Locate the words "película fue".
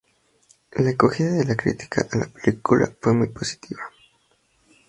2.25-3.13